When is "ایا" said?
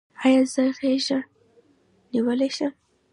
0.23-0.41